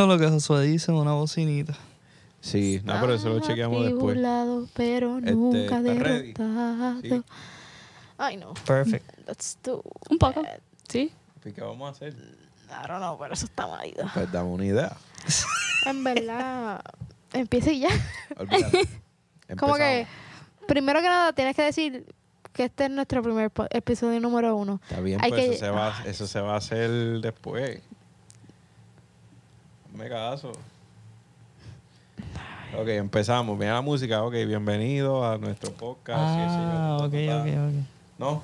[0.08, 1.74] Lo que Josué dice, una bocinita.
[2.40, 4.18] Sí, no, pero eso lo chequeamos después.
[4.74, 6.32] Pero Este, nunca ¿estás ready?
[6.32, 7.00] derrotado.
[7.02, 7.22] Sí.
[8.16, 8.54] Ay, no.
[8.66, 9.04] Perfect.
[9.26, 10.40] Let's do Un poco.
[10.40, 10.46] it.
[10.88, 11.12] Sí.
[11.42, 12.14] ¿Qué vamos a hacer?
[12.14, 14.04] I don't know, pero eso está marido.
[14.14, 14.96] Pues dame una idea.
[15.86, 16.82] En verdad,
[17.32, 17.88] empiece ya.
[19.58, 20.06] Como que,
[20.68, 22.06] primero que nada, tienes que decir
[22.52, 24.80] que este es nuestro primer episodio número uno.
[24.88, 26.90] Está bien, hay pues que- eso, se va, eso se va a hacer
[27.20, 27.80] después.
[30.00, 30.52] Me caso.
[32.78, 33.58] Ok, empezamos.
[33.58, 34.22] Mira la música.
[34.22, 36.20] Ok, bienvenido a nuestro podcast.
[36.20, 37.86] Sí, sí, Ah, ok, ok, ok.
[38.18, 38.42] No,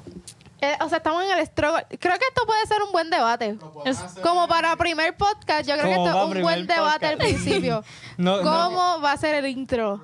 [0.61, 1.85] Eh, o sea, estamos en el struggle.
[1.99, 3.59] Creo que esto puede ser un buen debate.
[3.85, 7.85] Es- Como para primer podcast, yo creo que esto es un buen debate al principio.
[8.19, 8.43] No, no.
[8.43, 10.01] ¿Cómo va a ser el intro?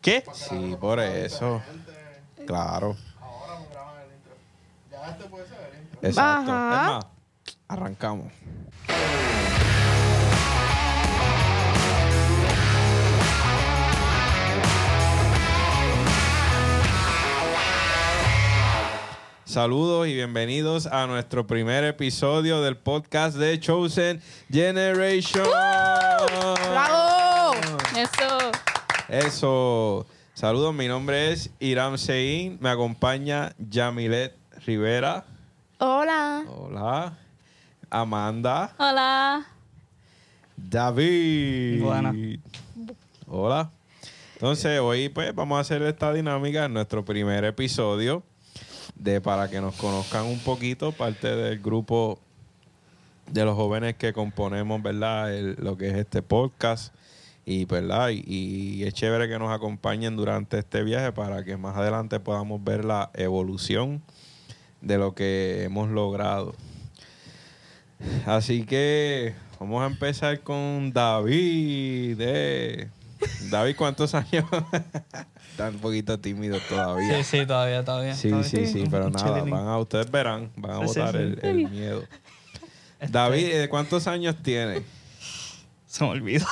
[0.00, 0.24] ¿Qué?
[0.32, 1.62] sí, por eso.
[2.46, 2.96] Claro.
[6.02, 6.50] Exacto.
[6.52, 6.98] Ajá.
[6.98, 7.04] Es más,
[7.72, 8.32] arrancamos.
[19.44, 25.46] Saludos y bienvenidos a nuestro primer episodio del podcast de Chosen Generation.
[26.70, 27.54] ¡Bravo!
[27.94, 28.50] Eso.
[29.08, 30.06] Eso.
[30.32, 32.58] Saludos, mi nombre es Iram Sein.
[32.60, 35.24] Me acompaña Yamilet Rivera.
[35.78, 36.44] Hola.
[36.48, 37.21] Hola.
[38.02, 38.74] Amanda.
[38.78, 39.46] Hola.
[40.56, 41.82] David.
[41.82, 42.14] Buena.
[43.28, 43.70] Hola.
[44.34, 48.22] Entonces, hoy pues vamos a hacer esta dinámica en nuestro primer episodio
[48.94, 52.18] de para que nos conozcan un poquito, parte del grupo
[53.30, 55.34] de los jóvenes que componemos, ¿verdad?
[55.34, 56.94] El- lo que es este podcast.
[57.44, 58.08] Y, ¿verdad?
[58.10, 62.62] Y, y es chévere que nos acompañen durante este viaje para que más adelante podamos
[62.64, 64.00] ver la evolución
[64.80, 66.54] de lo que hemos logrado.
[68.26, 72.16] Así que vamos a empezar con David.
[72.20, 72.88] eh.
[73.50, 74.44] David, ¿cuántos años?
[75.52, 77.22] Está un poquito tímido todavía.
[77.22, 78.14] Sí, sí, todavía, todavía.
[78.14, 78.48] Sí, todavía.
[78.48, 81.18] sí, sí, pero nada, van a, ustedes verán, van a Sí, sí, botar sí.
[81.18, 82.02] El, el miedo.
[82.98, 84.82] Este, David, ¿eh, ¿cuántos años tiene?
[85.86, 86.46] Se me olvidó.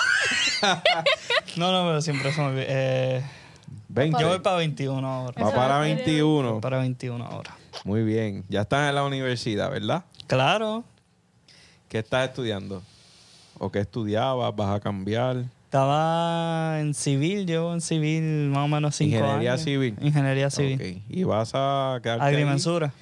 [1.56, 2.64] no, no, pero siempre se me olvida.
[2.68, 3.22] Eh,
[3.88, 4.20] 20.
[4.20, 5.42] yo voy para 21 ahora.
[5.44, 6.52] Va para 21.
[6.52, 7.56] Voy para 21 ahora.
[7.84, 8.44] Muy bien.
[8.48, 10.04] Ya estás en la universidad, ¿verdad?
[10.26, 10.84] Claro.
[11.90, 12.84] ¿Qué estás estudiando?
[13.58, 14.54] ¿O qué estudiabas?
[14.54, 15.44] ¿Vas a cambiar?
[15.64, 19.26] Estaba en civil, llevo en civil más o menos 5 años.
[19.26, 19.96] Ingeniería civil.
[20.00, 21.02] Ingeniería civil.
[21.08, 22.34] ¿Y vas a quedarte ahí?
[22.34, 22.92] Agrimensura.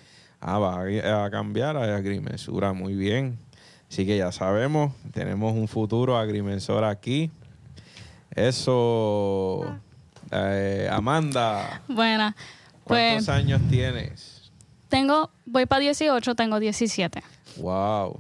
[0.41, 3.39] Ah, va a, a cambiar a agrimensura, muy bien.
[3.91, 7.31] Así que ya sabemos, tenemos un futuro agrimensor aquí.
[8.35, 9.67] Eso,
[10.31, 12.35] eh, Amanda, Buena.
[12.85, 14.51] ¿cuántos Pues años tienes?
[14.89, 17.23] tengo, voy para 18, tengo 17.
[17.59, 18.19] Wow,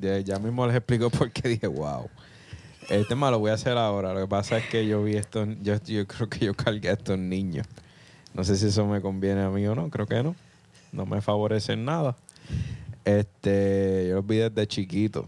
[0.00, 2.08] ya, ya mismo les explico por qué dije wow.
[2.88, 4.12] El tema lo voy a hacer ahora.
[4.12, 6.92] Lo que pasa es que yo vi estos, yo, yo creo que yo cargué a
[6.92, 7.66] estos niños.
[8.34, 10.34] No sé si eso me conviene a mí o no, creo que no.
[10.90, 12.16] No me favorece en nada.
[13.04, 15.26] Este, yo los vi desde chiquito.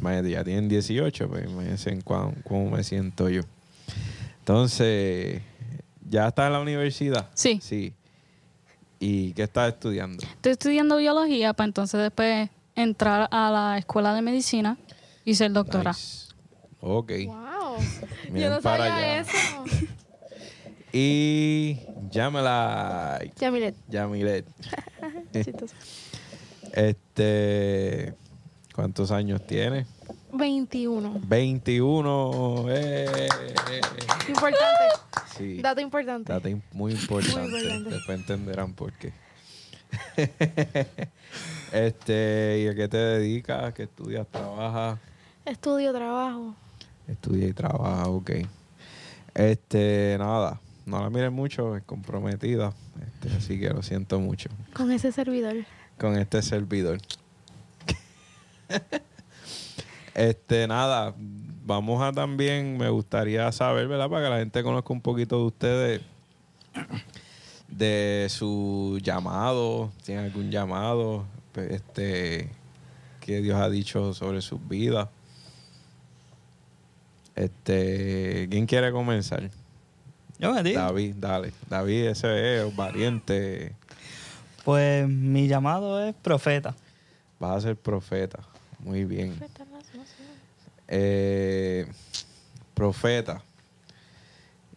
[0.00, 3.42] Imagínate, ya tienen 18, pues imagínense en cuán- cómo me siento yo.
[4.40, 5.42] Entonces,
[6.08, 7.28] ¿ya estás en la universidad?
[7.34, 7.60] Sí.
[7.62, 7.92] Sí.
[8.98, 10.22] ¿Y qué estás estudiando?
[10.22, 14.76] Estoy estudiando biología para entonces después entrar a la escuela de medicina
[15.24, 15.90] y ser doctora.
[15.92, 16.28] Nice.
[16.80, 17.12] Ok.
[17.26, 17.76] Wow.
[18.30, 19.20] Miren Yo no para sabía allá.
[19.20, 19.64] eso.
[20.92, 21.78] Y
[23.52, 23.74] mire.
[23.88, 24.44] Yamilet.
[25.32, 25.74] chistoso.
[26.72, 28.14] Este,
[28.74, 29.86] ¿cuántos años tiene?
[30.32, 31.20] 21.
[31.26, 32.64] 21.
[32.70, 33.28] Eh.
[34.28, 34.84] Importante.
[35.36, 35.60] Sí.
[35.60, 36.32] Dato importante.
[36.32, 37.40] Dato im- muy importante.
[37.40, 37.90] Muy importante.
[37.90, 39.12] Después entenderán por qué.
[41.72, 43.72] este, ¿y a qué te dedicas?
[43.74, 44.26] ¿Qué estudias?
[44.28, 44.98] ¿Trabajas?
[45.44, 46.54] Estudio, trabajo.
[47.06, 48.30] Estudia y trabaja, ok.
[49.34, 50.60] Este, nada.
[50.86, 52.72] No la miren mucho, es comprometida.
[53.00, 54.48] Este, así que lo siento mucho.
[54.74, 55.56] Con ese servidor.
[55.98, 56.98] con este servidor.
[60.14, 61.14] este, nada,
[61.64, 64.08] vamos a también, me gustaría saber, ¿verdad?
[64.08, 66.02] Para que la gente conozca un poquito de ustedes,
[67.68, 71.24] de su llamado, si tienen algún llamado,
[71.70, 72.48] este,
[73.20, 75.08] que Dios ha dicho sobre sus vidas.
[77.36, 79.50] Este, ¿quién quiere comenzar?
[80.38, 80.80] Yo me digo.
[80.80, 81.52] David, dale.
[81.68, 83.74] David, ese es valiente.
[84.64, 86.74] Pues mi llamado es profeta.
[87.38, 88.40] Vas a ser profeta.
[88.80, 89.38] Muy bien.
[90.88, 91.86] Eh,
[92.74, 93.42] profeta.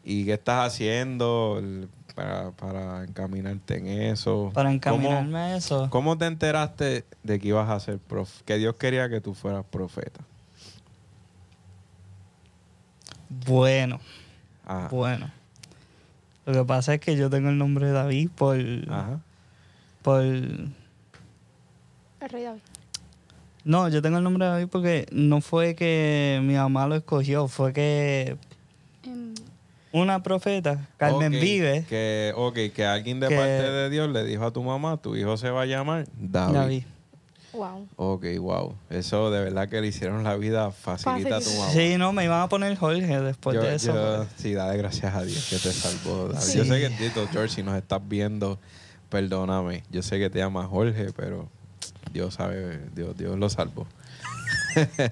[0.03, 1.57] ¿Y qué estás haciendo?
[1.59, 4.51] El- para, para encaminarte en eso.
[4.53, 5.87] Para ¿Cómo- encaminarme a eso.
[5.89, 9.65] ¿Cómo te enteraste de que ibas a ser prof que Dios quería que tú fueras
[9.69, 10.21] profeta?
[13.47, 13.99] Bueno,
[14.65, 14.87] Ajá.
[14.89, 15.31] bueno.
[16.45, 18.57] Lo que pasa es que yo tengo el nombre de David por.
[18.89, 19.19] Ajá.
[20.01, 20.73] por El
[22.29, 22.61] rey David.
[23.63, 27.47] no, yo tengo el nombre de David porque no fue que mi mamá lo escogió,
[27.47, 28.37] fue que
[29.93, 34.43] una profeta, Carmen Vive, Que, ok, que alguien de Que- parte de Dios le dijo
[34.45, 36.53] a tu mamá, tu hijo se va a llamar David.
[36.55, 36.83] David.
[37.53, 37.87] Wow.
[37.97, 38.75] Ok, wow.
[38.89, 41.69] Eso de verdad que le hicieron la vida facilita a tu mamá.
[41.71, 43.93] Sí, no, me iban a poner Jorge después Yo- de eso.
[43.93, 46.29] yo- sí, dale gracias a Dios que te salvó.
[46.29, 46.39] David.
[46.39, 46.57] Sí.
[46.57, 48.57] Yo sé que Tito George, si nos estás viendo,
[49.09, 49.83] perdóname.
[49.91, 51.47] Yo sé que te llamas Jorge, pero
[52.11, 53.85] Dios sabe, Dios, Dios lo salvó.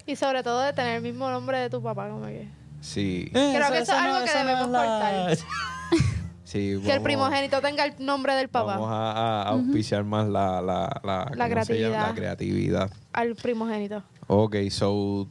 [0.08, 2.48] Y sobre todo de tener el mismo nombre de tu papá, como que.
[2.82, 5.38] Sí, Eh, Creo que eso es algo que debemos cortar.
[6.44, 6.82] sí.
[6.84, 8.74] Que el primogénito tenga el nombre del papá.
[8.78, 12.08] Vamos a, auspiciar más la, la, la, creatividad.
[12.10, 12.92] La creatividad.
[13.14, 14.04] Al primogénito.
[14.28, 15.28] Ok, so,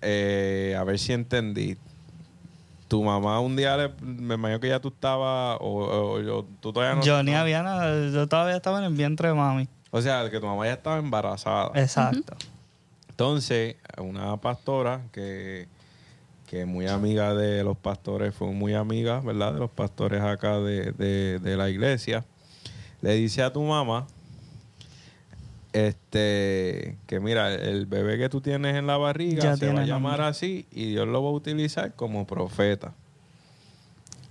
[0.00, 1.76] eh, a ver si entendí.
[2.88, 6.72] Tu mamá un día, le, me imagino que ya tú estabas, o, o- o tú
[6.72, 7.02] todavía no.
[7.02, 9.66] Yo ni había nada, yo todavía estaba en el vientre de mami.
[9.90, 11.70] O sea, que tu mamá ya estaba embarazada.
[11.74, 12.36] Exacto.
[13.08, 15.68] Entonces, una pastora que,
[16.52, 19.54] que muy amiga de los pastores, fue muy amiga, ¿verdad?
[19.54, 22.26] De los pastores acá de, de- de la iglesia,
[23.00, 24.06] le dice a tu mamá,
[25.72, 29.86] este, que mira, el bebé que tú tienes en la barriga Ya se va a
[29.86, 30.26] llamar nombre.
[30.26, 32.92] así y Dios lo va a utilizar como profeta.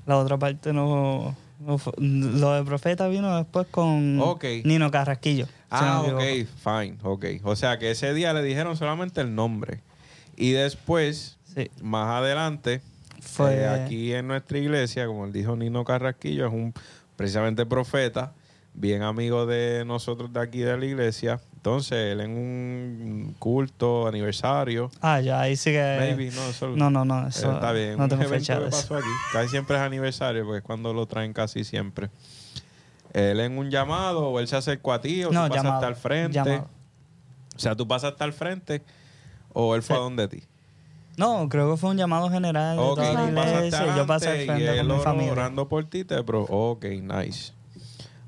[0.05, 4.19] La otra parte no, no fue- Lo de profeta vino después con.
[4.63, 5.45] Nino Carrasquillo.
[5.47, 6.51] si Ah, no ok, equivoco.
[6.69, 7.25] fine, ok.
[7.45, 9.79] O sea que ese día le dijeron solamente el nombre.
[10.37, 11.69] Y después, Sí.
[11.81, 12.81] más adelante,
[13.21, 16.73] Fue- eh, aquí en nuestra iglesia, como él dijo Nino Carrasquillo, es un
[17.15, 18.33] precisamente profeta,
[18.73, 21.39] bien amigo de nosotros de aquí de la iglesia.
[21.57, 25.97] Entonces, él en un culto, aniversario, Ah, ya, ahí sí que.
[25.99, 27.27] maybe, no, eso, No, no, no.
[27.27, 27.97] Eso, está bien.
[27.97, 28.77] No tengo fecha que de eso.
[28.81, 29.07] pasó aquí.
[29.33, 32.09] Casi siempre es aniversario, porque es cuando lo traen casi siempre.
[33.13, 35.85] Él en un llamado, o él se acercó a ti, o No, tú pasaste llamado,
[35.87, 36.33] al frente.
[36.35, 36.69] llamado.
[37.55, 38.81] O sea, tú pasaste al frente,
[39.53, 39.99] o él fue Sí.
[39.99, 40.43] a donde ti.
[41.17, 44.29] No, creo que fue un llamado general de Ok, toda la iglesia y yo pasé
[44.29, 45.31] al y frente él con mi familia.
[45.33, 46.43] orando por ti, te pro.
[46.49, 47.53] Ok, nice.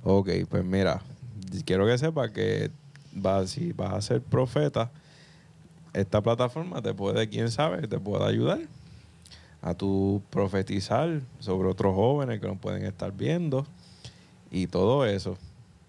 [0.04, 1.02] Ok, pues mira,
[1.66, 2.72] quiero que sepas que
[3.46, 4.92] si vas a ser profeta,
[5.94, 8.60] esta plataforma te puede, quién sabe, te puede ayudar
[9.62, 13.66] a tu profetizar sobre otros jóvenes que nos pueden estar viendo
[14.52, 15.38] y todo eso.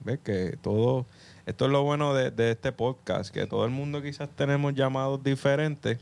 [0.05, 1.07] ¿Ves que todo,
[1.47, 5.25] esto es lo bueno de, de este podcast, que todo el mundo quizás tenemos llamados
[5.25, 5.99] diferentes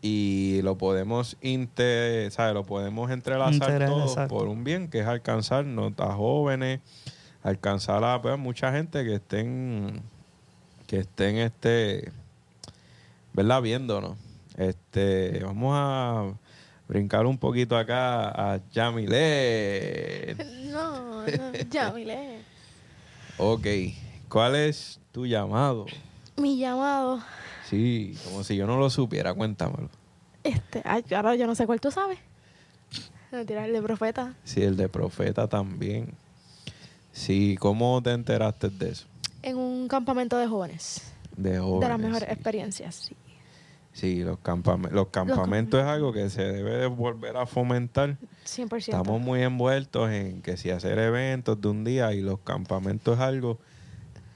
[0.00, 2.54] y lo podemos inter, ¿sabes?
[2.54, 4.34] Lo podemos entrelazar Integrar, todos exacto.
[4.36, 6.80] por un bien, que es alcanzarnos a jóvenes,
[7.42, 10.02] alcanzar a pues, mucha gente que estén,
[10.86, 12.12] que estén este,
[13.32, 13.62] ¿verdad?
[13.62, 14.16] Viéndonos.
[14.56, 16.32] Este, vamos a
[16.88, 20.36] brincar un poquito acá a Yamile.
[20.68, 22.40] No, no, ya, Mile.
[23.38, 23.66] Ok,
[24.28, 25.86] ¿cuál es tu llamado?
[26.36, 27.20] Mi llamado.
[27.68, 29.90] Sí, como si yo no lo supiera, cuéntamelo.
[30.42, 32.18] Este, ay, ahora yo no sé cuál tú sabes.
[33.30, 34.34] Mentira, el de profeta.
[34.44, 36.14] Sí, el de profeta también.
[37.12, 39.06] Sí, ¿cómo te enteraste de eso?
[39.42, 41.12] En un campamento de jóvenes.
[41.36, 41.80] De jóvenes.
[41.80, 42.34] de las mejores sí.
[42.34, 43.16] experiencias, sí.
[43.92, 44.38] Sí, los,
[44.90, 48.16] los campamentos es algo que se debe de volver a fomentar.
[48.46, 48.78] 100%.
[48.78, 53.20] Estamos muy envueltos en que si hacer eventos de un día y los campamentos es
[53.20, 53.58] algo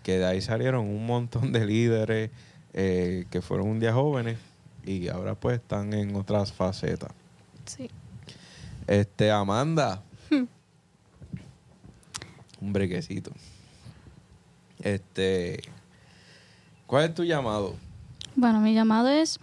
[0.03, 2.31] que de ahí salieron un montón de líderes
[2.75, 4.39] eh, que fueron un día jóvenes
[4.85, 7.11] y ahora pues están en otras facetas.
[7.67, 7.91] Sí.
[8.87, 10.03] Este, Amanda.
[12.61, 13.31] un brequecito.
[14.81, 15.63] Este,
[16.87, 17.77] ¿cuál es tu llamado?
[18.35, 19.39] Bueno, mi llamado es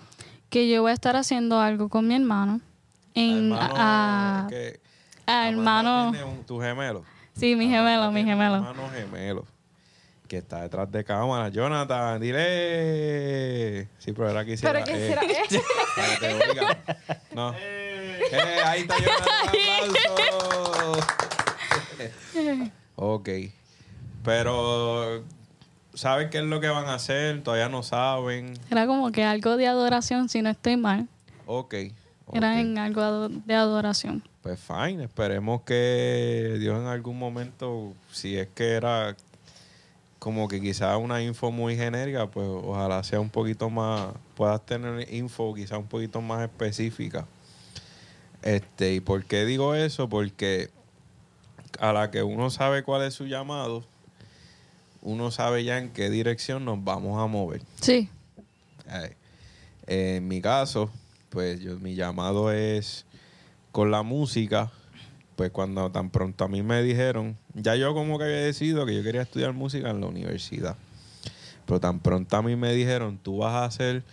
[0.49, 2.59] que yo voy a estar haciendo algo con mi hermano.
[3.13, 4.47] En, Hermano, a,
[5.27, 6.11] a hermano.
[6.11, 7.03] un- tu gemelo.
[7.33, 8.55] Sí, mi gemelo, mi gemelo.
[8.57, 9.45] Hermano gemelo.
[10.29, 11.49] Que está detrás de cámara.
[11.49, 13.87] Jonathan, dile.
[13.97, 14.83] Sí, pero era quisiera.
[14.83, 15.21] Pero que será.
[15.25, 16.77] Que te oiga.
[17.33, 17.55] No.
[18.31, 18.95] Eh, ahí está
[22.35, 22.71] Jonathan.
[22.95, 23.29] Ok.
[24.23, 25.23] Pero,
[25.95, 27.41] ¿saben qué es lo que van a hacer?
[27.41, 28.53] Todavía no saben.
[28.69, 31.07] Era como que algo de adoración, si no estoy mal.
[31.47, 31.73] Ok.
[32.27, 32.35] ok.
[32.35, 34.21] Era en algo de adoración.
[34.43, 39.15] Pues fine, esperemos que Dios en algún momento, si es que era
[40.19, 45.11] como que quizás una info muy genérica, pues ojalá sea un poquito más, puedas tener
[45.13, 47.25] info quizás un poquito más específica.
[48.41, 50.09] Este, ¿y por qué digo eso?
[50.09, 50.69] Porque
[51.79, 53.85] a la que uno sabe cuál es su llamado,
[55.01, 57.61] uno sabe ya en qué dirección nos vamos a mover.
[57.81, 58.09] Sí.
[58.87, 59.11] Ay.
[59.87, 60.91] En mi caso,
[61.29, 63.05] pues yo, mi llamado es
[63.71, 64.71] con la música.
[65.35, 68.95] Pues cuando tan pronto a mí me dijeron, ya yo como que había decidido que
[68.95, 70.75] yo quería estudiar música en la universidad.
[71.65, 74.03] Pero tan pronto a mí me dijeron, tú vas a hacer,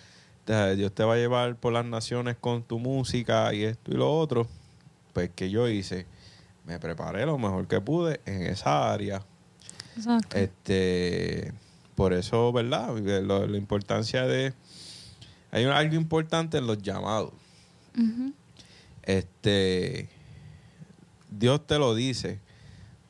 [0.76, 4.12] Dios te va a llevar por las naciones con tu música y esto y lo
[4.18, 4.46] otro.
[5.12, 6.06] Pues que yo hice,
[6.66, 9.22] me preparé lo mejor que pude en esa área.
[9.96, 10.36] Exacto.
[10.36, 11.52] Este,
[11.94, 12.94] por eso, ¿verdad?
[13.22, 14.52] Lo- la importancia de...
[15.52, 17.32] Hay algo importante en los llamados.
[19.02, 20.08] Este,
[21.30, 22.40] Dios te lo dice,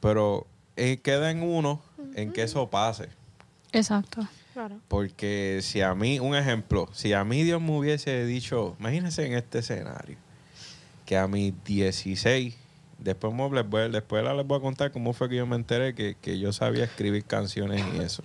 [0.07, 0.47] pero
[0.77, 1.83] eh, queda en uno
[2.15, 3.09] en que eso pase.
[3.73, 4.25] Exacto.
[4.53, 4.79] Claro.
[4.87, 9.33] Porque si a mí, un ejemplo, si a mí Dios me hubiese dicho, imagínense en
[9.33, 10.17] este escenario,
[11.05, 12.55] que a mis 16,
[13.01, 15.93] después, me- les voy, después les voy a contar cómo fue que yo me enteré
[15.97, 18.23] que, que yo sabía escribir canciones y eso.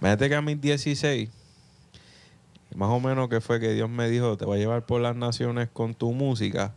[0.00, 1.30] Imagínate que a mis 16,
[2.74, 5.16] más o menos que fue que Dios me dijo, te voy a llevar por las
[5.16, 6.74] naciones con tu música.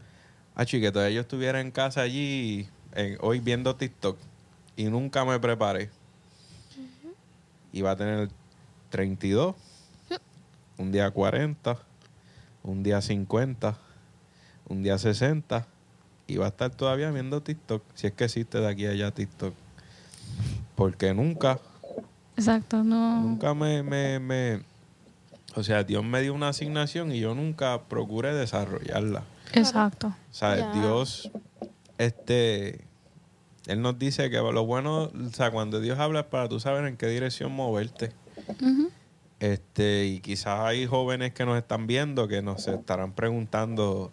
[0.56, 4.18] Ah, que todavía yo estuviera en casa allí, en- hoy viendo TikTok,
[4.76, 5.90] y nunca me preparé.
[7.74, 8.30] Iba a tener
[8.90, 9.56] 32,
[10.78, 11.78] un día 40,
[12.64, 13.78] un día 50,
[14.70, 15.66] un día 60,
[16.28, 19.12] y va a estar todavía viendo TikTok, si es que existe de aquí a allá
[19.12, 19.54] TikTok.
[20.76, 21.60] Porque nunca,
[22.36, 22.84] Exacto.
[22.84, 23.22] No.
[23.22, 24.62] nunca me, me, me-
[25.56, 29.24] o sea, Dios me dio una asignación y yo nunca procuré desarrollarla.
[29.54, 30.08] Exacto.
[30.08, 30.72] O sea.
[30.74, 31.32] Dios,
[31.98, 32.86] este,
[33.66, 36.86] Él nos dice que lo bueno, o sea, cuando Dios habla es para tú saber
[36.86, 38.12] en qué dirección moverte.
[39.40, 44.12] Este, y quizás hay jóvenes que nos están viendo que nos estarán preguntando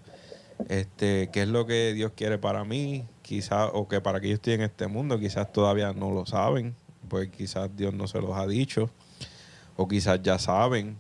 [0.69, 4.35] este, qué es lo que Dios quiere para mí, quizás, o que para que yo
[4.35, 6.75] estoy en este mundo, quizás todavía no lo saben,
[7.09, 8.91] pues quizás Dios no se los ha dicho,
[9.77, 10.99] o quizás ya saben,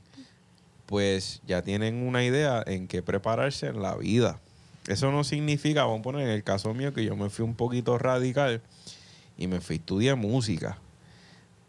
[0.86, 4.40] pues ya tienen una idea en qué prepararse en la vida.
[4.86, 7.54] Eso no significa, vamos a poner en el caso mío, que yo me fui un
[7.54, 8.60] poquito radical
[9.38, 10.78] y me fui a estudiar música.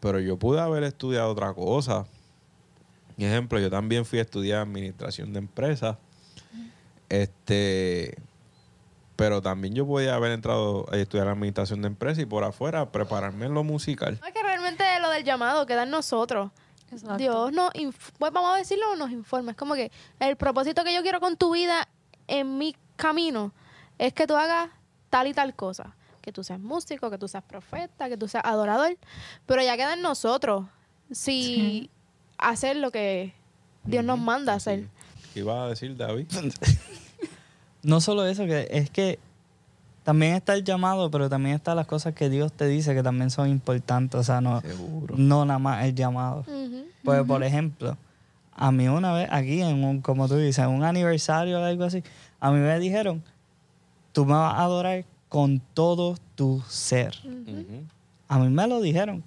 [0.01, 2.05] Pero yo pude haber estudiado otra cosa.
[3.15, 5.97] Por ejemplo, yo también fui a estudiar administración de empresas.
[7.07, 8.17] Este,
[9.15, 13.45] pero también yo podía haber entrado a estudiar administración de empresas y por afuera prepararme
[13.45, 14.17] en lo musical.
[14.21, 16.51] No, es que realmente lo del llamado queda en nosotros.
[16.91, 17.17] Exacto.
[17.17, 17.71] Dios nos,
[18.19, 19.51] pues vamos a decirlo, nos informa.
[19.51, 21.87] Es como que el propósito que yo quiero con tu vida
[22.27, 23.51] en mi camino
[23.97, 24.69] es que tú hagas
[25.09, 25.95] tal y tal cosa.
[26.21, 28.97] Que tú seas músico, que tú seas profeta, que tú seas adorador.
[29.45, 30.65] Pero ya queda en nosotros
[31.11, 31.89] si Sí.
[32.37, 33.33] hacer lo que
[33.83, 34.87] Dios nos manda hacer.
[35.33, 36.27] ¿Qué iba a decir David?
[37.83, 39.19] No solo eso, que es que
[40.03, 43.29] también está el llamado, pero también están las cosas que Dios te dice que también
[43.29, 44.19] son importantes.
[44.19, 45.13] O sea, no, Seguro.
[45.17, 46.43] no nada más el llamado.
[47.03, 47.95] Pues, por ejemplo,
[48.55, 51.83] a mí una vez aquí, en un, como tú dices, en un aniversario o algo
[51.83, 52.03] así,
[52.39, 53.21] a mí me dijeron,
[54.13, 57.15] tú me vas a adorar con todo tu ser.
[58.27, 59.23] A mí me lo dijeron.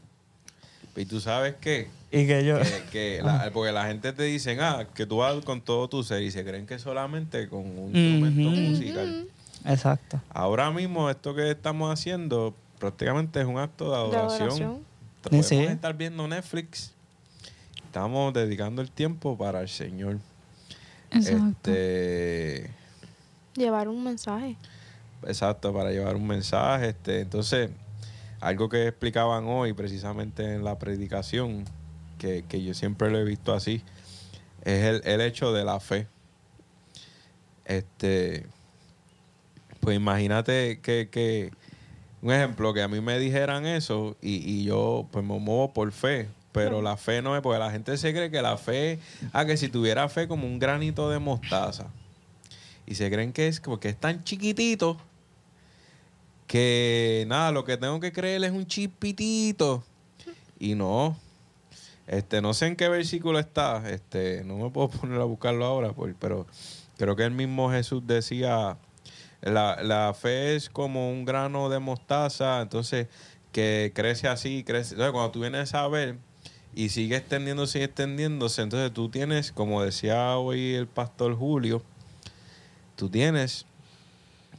[0.97, 1.89] Y tú sabes qué?
[2.11, 2.59] Y que yo...
[2.59, 6.03] que, que la- porque la gente te dicen, ah, que tú vas con todo tu
[6.03, 9.27] ser y se creen que solamente con un instrumento musical.
[9.67, 10.21] Exacto.
[10.31, 14.41] Ahora mismo esto que estamos haciendo prácticamente es un acto de De adoración.
[14.49, 14.79] adoración.
[15.23, 15.57] Podemos Sí.
[15.57, 16.95] estar viendo Netflix.
[17.89, 20.19] Estamos dedicando el tiempo para el Señor.
[21.11, 21.71] Exacto.
[21.71, 22.71] Este,
[23.55, 24.57] Llevar un mensaje.
[25.27, 26.91] exacto, para llevar un mensaje.
[26.91, 27.71] Este, entonces,
[28.41, 31.65] algo que explicaban hoy precisamente en la predicación,
[32.19, 33.83] que, que yo siempre lo he visto así,
[34.65, 36.07] es el, el hecho de la fe.
[37.65, 38.45] Este,
[39.81, 41.53] pues imagínate que, que,
[42.21, 45.91] un ejemplo, que a mí me dijeran eso y, y yo pues me muevo por
[45.91, 48.99] fe, pero la fe no es, porque la gente se cree que la fe,
[49.33, 51.87] ah, que si tuviera fe como un granito de mostaza,
[52.87, 54.97] y se creen que es porque es tan chiquitito
[56.47, 59.85] que nada, lo que tengo que creer es un chispitito.
[60.59, 61.17] Y no.
[62.07, 65.93] Este, no sé en qué versículo está, este, no me puedo poner a buscarlo ahora,
[65.93, 66.47] por- pero
[66.97, 68.79] creo que el mismo Jesús decía,
[69.43, 73.09] la, la fe es como un grano de mostaza, entonces
[73.53, 74.95] que crece así, crece.
[74.95, 76.17] Entonces, cuando tú vienes a ver
[76.75, 81.83] y sigue extendiéndose y extendiéndose, entonces tú tienes, como decía hoy el pastor Julio,
[82.97, 83.67] tú tienes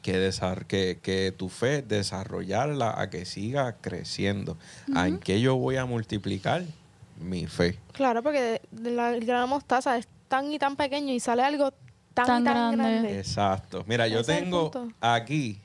[0.01, 4.57] que, desar- que, que tu fe desarrollarla a que siga creciendo.
[4.95, 6.63] ¿A ¿En qué yo voy a multiplicar?
[7.19, 7.77] Mi fe.
[7.91, 11.71] Claro, porque de- de la de mostaza es tan y tan pequeño y sale algo
[12.13, 12.77] tan, Tan y tan grande.
[12.77, 13.19] grande.
[13.19, 13.83] Exacto.
[13.87, 15.59] Mira, yo tengo aquí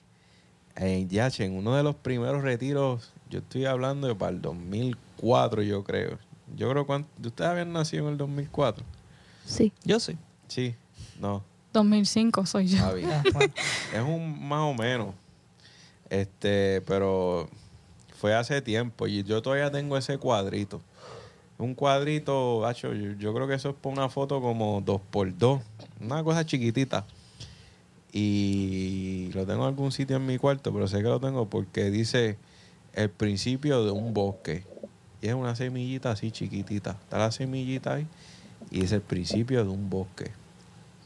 [0.76, 5.62] En Yache, en uno de los primeros retiros, yo estoy hablando de para el 2004,
[5.62, 6.18] yo creo.
[6.56, 8.84] Yo creo que ustedes habían nacido en el 2004.
[9.46, 9.72] Sí.
[9.84, 10.16] Yo sí.
[10.48, 10.74] Sí,
[11.20, 11.42] no.
[11.72, 12.78] 2005 soy yo.
[12.84, 13.22] Ah.
[13.92, 15.14] Es un más o menos.
[16.08, 17.48] Este, pero
[18.18, 20.80] fue hace tiempo y yo todavía tengo ese cuadrito.
[21.58, 25.36] Un cuadrito, gacho, yo, yo creo que eso es por una foto como dos por
[25.36, 25.62] dos.
[26.00, 27.04] Una cosa chiquitita.
[28.12, 31.90] Y lo tengo en algún sitio en mi cuarto, pero sé que lo tengo porque
[31.90, 32.38] dice
[32.92, 34.64] el principio de un bosque.
[35.24, 36.90] Y es una semillita así chiquitita.
[36.90, 38.06] Está la semillita ahí
[38.70, 40.30] y es el principio de un bosque.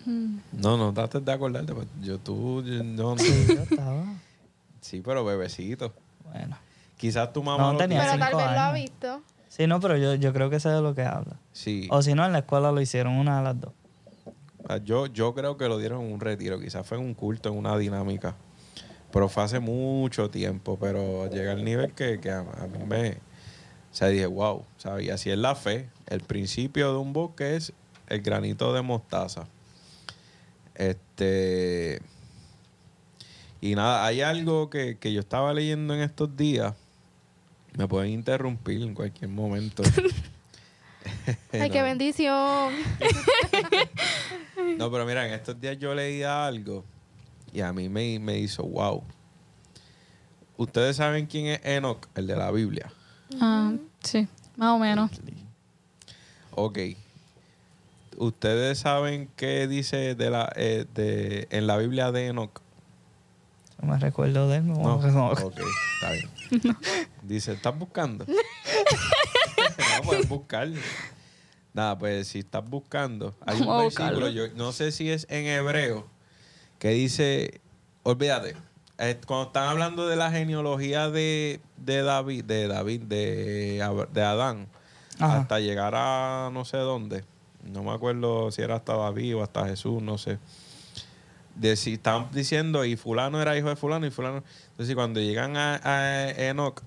[0.07, 0.39] Mm.
[0.55, 1.73] No, no trates de acordarte.
[1.73, 3.19] pues, Yo tú, yo- no, no.
[3.19, 4.05] Sí, yo estaba.
[4.81, 5.95] Sí, pero bebecito.
[6.33, 6.59] Bueno.
[6.97, 8.01] Quizás tu mamá No, lo tenía.
[8.01, 9.23] Pero tal vez lo ha visto.
[9.49, 11.37] Sí, no, pero yo, yo creo que sé de lo que habla.
[11.53, 11.87] Sí.
[11.93, 13.73] O si no, en la escuela lo hicieron una de las dos.
[14.69, 16.59] Ah, Yo, yo creo que lo dieron en un retiro.
[16.59, 18.35] Quizás fue en un culto, en una dinámica.
[19.13, 20.77] Pero fue hace mucho tiempo.
[20.81, 23.28] Pero llega al nivel que, que a, a mí me...
[23.93, 24.65] O sea, dije, wow.
[24.77, 25.07] ¿sabes?
[25.07, 25.89] Y así es la fe.
[26.07, 27.73] El principio de un bosque es
[28.09, 29.47] el granito de mostaza.
[30.75, 32.01] Este...
[33.61, 36.75] Y nada, hay algo que, que yo estaba leyendo en estos días.
[37.77, 39.83] Me pueden interrumpir en cualquier momento.
[41.53, 42.73] Ay, qué bendición.
[44.77, 46.85] No, pero mira, en estos días yo leía algo
[47.53, 49.03] y a mí me, me hizo wow.
[50.57, 52.93] ¿Ustedes saben quién es Enoch, el de la Biblia?
[53.41, 55.11] Ah, sí, más o menos.
[56.53, 56.79] Ok.
[58.17, 62.61] ¿Ustedes saben qué dice de la, eh, de, en la Biblia de Enoch?
[63.81, 64.67] No me recuerdo de él.
[64.67, 64.97] No.
[64.97, 66.77] Ok, está bien.
[67.23, 68.25] Dice, ¿estás buscando?
[68.29, 70.69] no, puedes buscar.
[71.73, 75.47] Nada, pues si estás buscando, hay un Vamos versículo, yo no sé si es en
[75.47, 76.09] hebreo,
[76.81, 77.61] que dice,
[78.03, 78.57] olvídate,
[79.27, 84.67] cuando están hablando de la genealogía de, de David, de David, de, de Adán,
[85.21, 85.39] Ajá.
[85.39, 87.25] hasta llegar a no sé dónde,
[87.63, 90.39] no me acuerdo si era hasta David o hasta Jesús, no sé.
[91.55, 94.43] De si estaban diciendo y fulano era hijo de fulano y fulano.
[94.71, 96.83] Entonces cuando llegan a, a Enoch,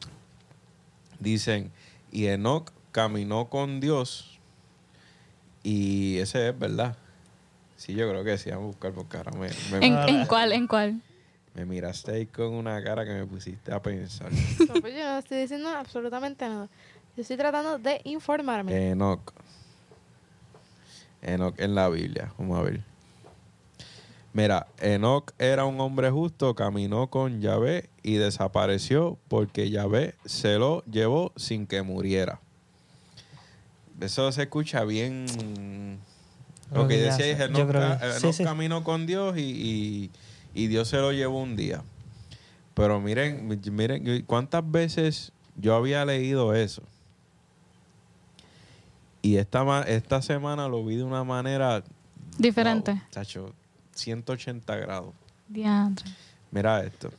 [1.19, 1.71] dicen,
[2.11, 4.39] y Enoch caminó con Dios
[5.63, 6.97] y ese es verdad.
[7.77, 10.51] Sí, yo creo que sí, vamos a buscar porque ahora me, me, ¿En, en cuál?
[10.51, 11.01] ¿En cuál?
[11.53, 14.29] Me miraste ahí con una cara que me pusiste a pensar.
[14.67, 16.69] No, pues yo no estoy diciendo absolutamente nada.
[17.15, 18.91] Yo estoy tratando de informarme.
[18.91, 19.33] Enoch.
[21.21, 22.33] Enoch en la Biblia.
[22.37, 22.81] Vamos a ver.
[24.33, 30.85] Mira, Enoch era un hombre justo, caminó con Yahvé y desapareció porque Yahvé se lo
[30.85, 32.39] llevó sin que muriera.
[33.99, 35.99] Eso se escucha bien.
[36.73, 38.43] Lo que decía es Enoch, sí, Enoch sí.
[38.45, 40.11] caminó con Dios y, y-
[40.53, 41.83] y Dios se lo llevó un día.
[42.73, 46.83] Pero miren, miren, ¿cuántas veces yo había leído eso?
[49.21, 51.83] Y esta, esta semana lo vi de una manera...
[52.37, 52.93] Diferente.
[52.93, 53.53] wow, chacho,
[53.93, 55.13] 180 grados.
[55.47, 56.09] Diantre.
[56.49, 57.11] Mira esto.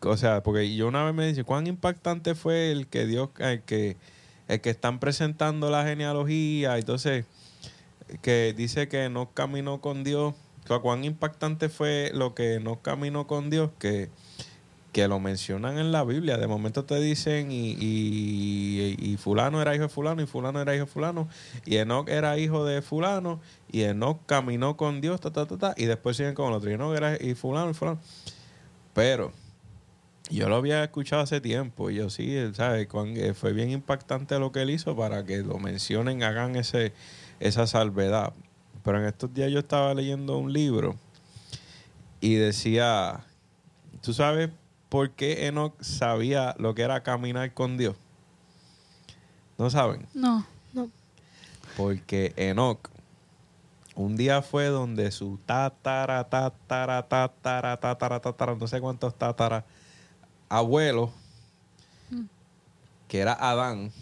[0.00, 3.62] O sea, porque yo una vez me dice, ¿cuán impactante fue el que Dios, el
[3.62, 3.96] que,
[4.48, 6.78] el que están presentando la genealogía?
[6.78, 7.26] Entonces,
[8.20, 10.34] que dice que no caminó con Dios.
[10.66, 13.70] ¿Cuán impactante fue lo que no caminó con Dios?
[13.78, 14.08] Que,
[14.92, 16.36] que lo mencionan en la Biblia.
[16.36, 20.84] De momento te dicen, y, y, fulano era hijo de fulano, y fulano era hijo
[20.84, 21.28] de fulano,
[21.64, 25.74] y Enoch era hijo de fulano, y Enoch caminó con Dios, ta, ta, ta, ta,
[25.76, 28.00] y después siguen con el otro, y Enoch era y fulano, y fulano.
[28.94, 29.32] Pero
[30.30, 32.86] yo lo había escuchado hace tiempo, y yo sí, ¿sabes?
[32.92, 36.92] Eh, fue bien impactante lo que él hizo para que lo mencionen, hagan ese,
[37.40, 38.34] esa salvedad.
[38.82, 40.96] Pero en estos días yo estaba leyendo un libro
[42.20, 43.24] y decía,
[44.00, 44.50] ¿tú sabes
[44.88, 47.96] por qué Enoch sabía lo que era caminar con Dios?
[49.58, 50.06] ¿No saben?
[50.14, 50.44] No.
[50.72, 50.90] No.
[51.76, 52.92] Porque Enoch
[53.94, 59.64] un día fue donde su tatara, tatara, tatara, tatara, tatara, no sé cuántos tatara,
[60.48, 61.12] abuelo,
[63.08, 63.92] que era Adán,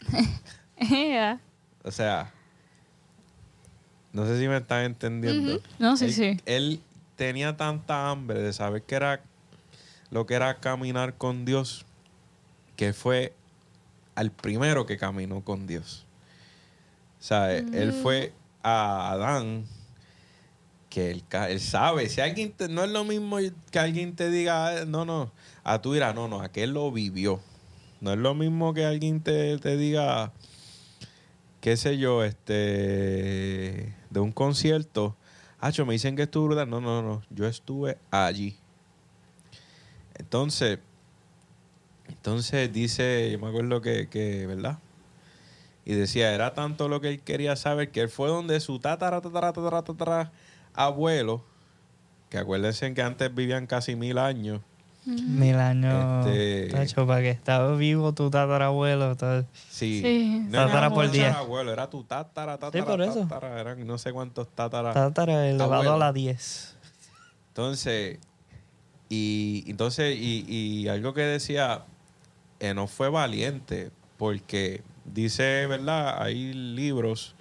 [1.84, 2.32] o sea,
[4.12, 5.60] no sé si me están entendiendo.
[5.78, 6.40] No, sí, él, sí.
[6.46, 6.80] Él
[7.16, 9.22] tenía tanta hambre de saber que era
[10.10, 11.84] lo que era caminar con Dios,
[12.76, 13.34] que fue
[14.14, 16.04] al primero que caminó con Dios.
[17.20, 19.64] O sea, él fue a Adán,
[20.88, 22.08] que él, él sabe.
[22.08, 23.36] Si alguien te- no es lo mismo
[23.70, 25.30] que alguien te diga, "Eh, no, no,
[25.62, 27.40] a tú dirás, no, no, aquel lo vivió.
[28.00, 30.32] No es lo mismo que alguien te, te diga,
[31.60, 35.16] qué sé yo, este, de un concierto.
[35.58, 36.68] Hacho, me dicen que estuvo brutal.
[36.68, 38.56] No, no, no, yo estuve allí.
[40.18, 40.78] Entonces,
[42.08, 44.78] entonces dice, yo me acuerdo que, que, ¿verdad?
[45.84, 49.20] Y decía, era tanto lo que él quería saber que él fue donde su tatara,
[49.20, 50.32] tatara, tatara, tatara
[50.74, 51.44] abuelo,
[52.28, 54.60] que acuérdense que antes vivían casi mil años,
[55.10, 56.26] Mil años.
[56.26, 59.16] Este- Tacho, para que estaba vivo tu tatarabuelo.
[59.16, 59.46] tal.
[59.70, 60.00] Sí.
[60.02, 60.42] Sí.
[60.48, 61.38] No era Tatara tu por día.
[61.38, 63.20] abuelo, era tu tatara, tatara, por eso.
[63.20, 64.92] tatara, eran no sé cuántos tatara.
[64.92, 66.76] Tatara elevado a la 10.
[67.48, 68.18] Entonces,
[69.08, 71.84] y entonces, y, y algo que decía,
[72.60, 76.22] eh, no fue valiente, porque dice, ¿verdad?
[76.22, 77.34] Hay libros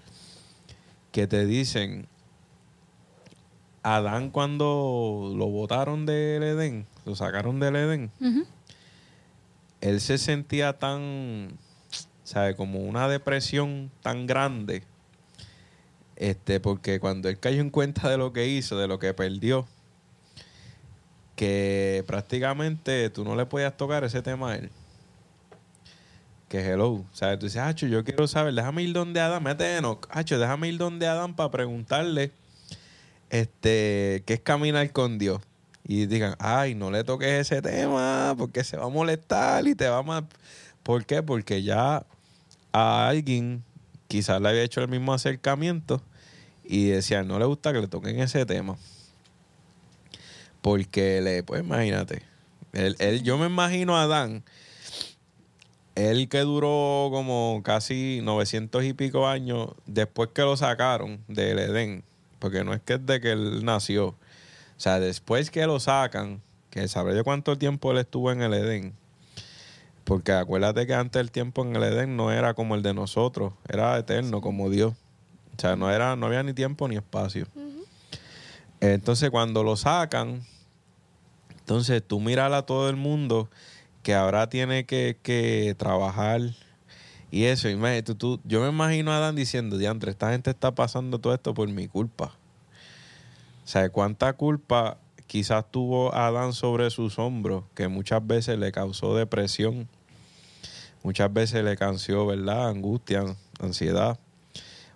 [1.12, 2.08] que te dicen,
[3.84, 8.12] Adán cuando lo botaron del Edén, lo sacaron del Edén,
[9.82, 11.58] él se sentía tan,
[12.24, 12.56] ¿sabe?
[12.56, 14.84] Como una depresión tan grande.
[16.16, 19.68] Este, porque cuando él cayó en cuenta de lo que hizo, de lo que perdió,
[21.36, 24.70] que prácticamente tú no le podías tocar ese tema a él.
[26.50, 27.06] Que hello.
[27.14, 27.40] ¿Sabes?
[27.40, 30.08] Tú dices, Hacho, yo quiero saber, déjame ir donde Adán, mete Enoch.
[30.12, 32.32] Hacho, déjame ir donde Adán para preguntarle
[33.30, 35.40] este, qué es caminar con Dios.
[35.92, 39.90] Y digan, ay, no le toques ese tema porque se va a molestar y te
[39.90, 40.04] va a...
[40.04, 40.28] ma-".
[40.84, 41.24] ¿Por qué?
[41.24, 42.06] Porque ya
[42.72, 43.64] a alguien
[44.08, 46.00] quizás le había hecho el mismo acercamiento
[46.64, 48.78] y decía, no le gusta que le toquen ese tema.
[50.62, 52.22] Porque le, pues imagínate,
[52.74, 54.44] él, él- yo me imagino a Adán,
[55.96, 62.04] él que duró como casi 900 y pico años después que lo sacaron del Edén,
[62.38, 64.16] porque no es que es de que él nació,
[64.80, 68.54] o sea, después que lo sacan, que sabré yo cuánto tiempo él estuvo en el
[68.54, 68.94] Edén,
[70.06, 73.52] porque acuérdate que antes el tiempo en el Edén no era como el de nosotros,
[73.68, 74.94] era eterno como Dios.
[75.58, 77.46] O sea, no era, no había ni tiempo ni espacio.
[78.80, 80.42] Entonces, cuando lo sacan,
[81.60, 83.50] entonces tú miras a todo el mundo
[84.02, 86.40] que ahora tiene que, que trabajar
[87.32, 87.68] y eso.
[87.70, 91.20] Y me- tú- tú- yo me imagino a Adán diciendo, diantre, esta gente está pasando
[91.20, 92.34] todo esto por mi culpa.
[93.70, 99.88] Sea, cuánta culpa quizás tuvo Adán sobre sus hombros, que muchas veces le causó depresión,
[101.04, 102.70] muchas veces le causó, ¿verdad?
[102.70, 103.24] Angustia,
[103.60, 104.18] ansiedad.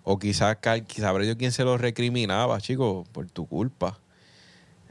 [0.02, 0.58] O quizás,
[0.88, 4.00] sabré yo quién se lo recriminaba, chicos, por tu culpa.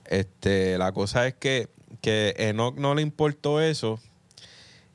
[0.05, 1.67] Este, la cosa es que,
[1.99, 3.99] que Enoch no le importó eso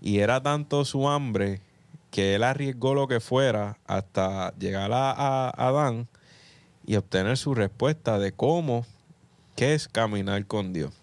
[0.01, 1.61] y era tanto su hambre
[2.11, 6.09] que él arriesgó lo que fuera hasta llegar a, a Adán
[6.89, 8.87] y obtener su respuesta de cómo,
[9.57, 10.95] qué es caminar con Dios.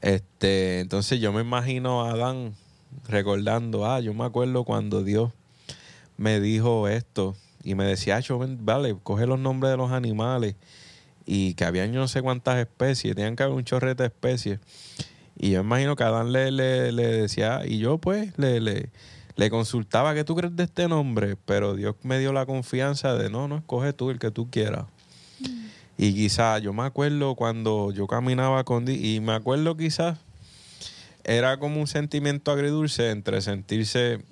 [0.00, 2.54] Este, entonces yo me imagino a Adán
[3.06, 5.32] recordando, ah, yo me acuerdo cuando Dios
[6.16, 10.56] me dijo esto y me decía, "Acho, ven, vale, coge los nombres de los animales
[11.26, 14.60] y que había yo no sé cuántas especies, tenían que haber un chorrete de especies.
[15.36, 18.88] Y yo imagino que Adán le, le, le decía, y yo pues le, le,
[19.36, 21.36] le consultaba, ¿qué tú crees de este nombre?
[21.44, 24.86] Pero Dios me dio la confianza de, no, no, escoge tú el que tú quieras.
[25.98, 30.18] Y quizás, yo me acuerdo cuando yo caminaba con Dios, y me acuerdo quizás,
[31.24, 34.24] era como un sentimiento agridulce entre sentirse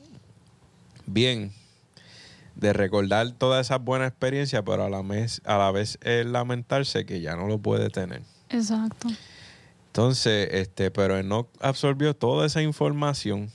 [1.06, 1.52] bien
[2.56, 7.06] de recordar toda esa buena experiencia, pero a la vez, a la vez el lamentarse
[7.06, 8.22] que ya no lo puede tener.
[8.48, 9.08] Exacto.
[9.86, 13.50] Entonces, este, pero él no absorbió toda esa información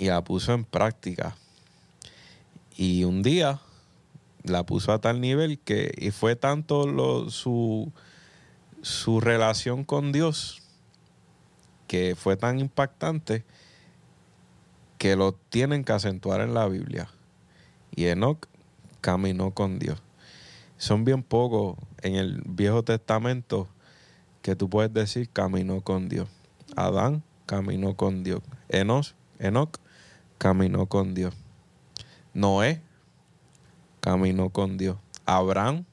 [0.00, 1.36] y la puso en práctica.
[2.74, 3.60] Y un día
[4.42, 7.92] la puso a tal nivel que, y fue tanto su,
[8.80, 10.62] su relación con Dios
[11.86, 13.44] que fue tan impactante
[14.96, 17.10] que lo tienen que acentuar en la Biblia.
[17.94, 18.46] Y Enoch
[19.02, 20.00] caminó con Dios.
[20.78, 23.68] Son bien pocos en el Viejo Testamento
[24.40, 26.26] que tú puedes decir caminó con Dios.
[26.74, 28.40] Adán caminó con Dios.
[28.70, 29.78] Enos, Enoch
[30.40, 31.34] caminó con Dios.
[32.32, 32.80] Noé
[34.00, 34.96] caminó con Dios.
[35.26, 35.84] Abraham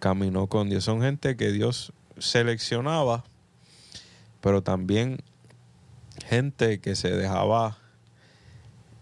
[0.00, 0.82] caminó con Dios.
[0.82, 3.22] Son gente que Dios seleccionaba,
[4.40, 5.18] pero también
[6.26, 7.78] gente que se dejaba,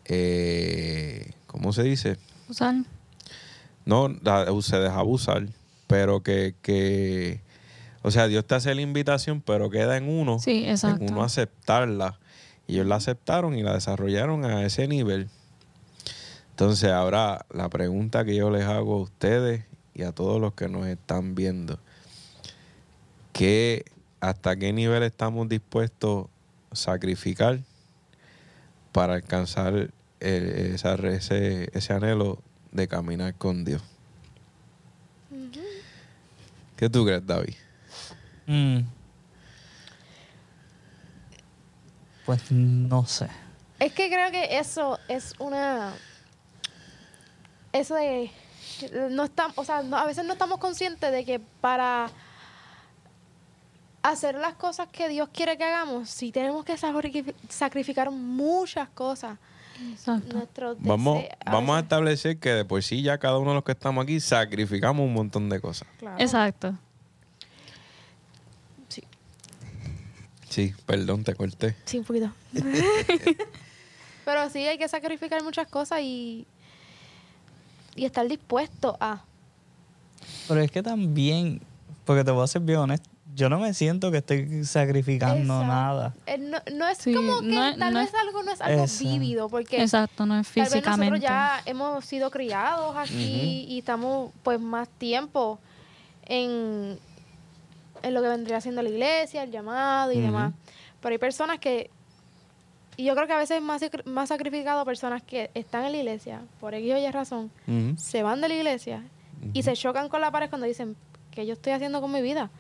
[0.05, 2.19] eh, ¿cómo se dice?
[2.51, 2.75] Usar.
[3.87, 5.49] No, la- se dejaba usar,
[5.87, 7.41] pero que, que,
[8.03, 11.03] o sea, Dios te hace la invitación, pero queda en uno, Sí, exacto.
[11.05, 12.19] en uno aceptarla.
[12.69, 15.29] Y ellos la aceptaron y la desarrollaron a ese nivel.
[16.51, 20.69] Entonces, ahora la pregunta que yo les hago a ustedes y a todos los que
[20.69, 21.81] nos están viendo,
[23.33, 23.85] ¿qué,
[24.21, 26.27] ¿hasta qué nivel estamos dispuestos
[26.71, 27.61] a sacrificar
[28.93, 32.39] para alcanzar esa- ese, ese anhelo
[32.73, 33.83] de caminar con Dios?
[36.77, 37.55] ¿Qué tú crees, David?
[38.47, 38.79] Mm.
[42.29, 43.27] Pues no sé.
[43.81, 45.95] Es que creo que eso es una.
[47.73, 48.31] Eso de.
[49.11, 52.11] No estamos, o sea, no- a veces no estamos conscientes de que para
[54.03, 59.39] hacer las cosas que Dios quiere que hagamos, sí tenemos que sacrifi- sacrificar muchas cosas.
[59.91, 60.37] Exacto.
[60.81, 64.03] Vamos, vamos a establecer que de por sí ya cada uno de los que estamos
[64.03, 65.89] aquí sacrificamos un montón de cosas.
[65.99, 66.19] Claro.
[66.21, 66.75] Exacto.
[70.49, 71.77] Sí, perdón, te corté.
[71.85, 72.33] sí, un poquito.
[74.25, 76.47] Pero sí, hay que sacrificar muchas cosas y,
[77.97, 79.23] y estar dispuesto a.
[80.47, 81.61] Pero es que también,
[82.05, 85.65] porque te voy a ser bien honesto, yo no me siento que estoy sacrificando Exacto.
[85.67, 86.15] nada.
[86.27, 88.53] Eh, no, no es Sí, como que no es- tal no vez es- algo no
[88.53, 91.25] es algo vívido, porque Exacto, no es tal vez nosotros físicamente.
[91.27, 95.59] ya hemos sido criados aquí y estamos pues más tiempo
[96.27, 96.99] en,
[98.03, 100.53] en lo que vendría siendo la iglesia, el llamado y demás.
[101.01, 101.91] Pero hay personas que,
[102.97, 105.99] y yo creo que a veces es más, más sacrificado personas que están en la
[105.99, 107.51] iglesia, por X o Y razón,
[107.97, 109.05] se van de la iglesia
[109.53, 110.97] y se chocan con la pared cuando dicen,
[111.31, 112.51] ¿qué yo estoy haciendo con mi vida?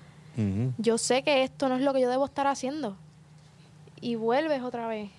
[0.79, 2.97] yo sé que esto no es lo que yo debo estar haciendo.
[4.01, 5.11] Y vuelves otra vez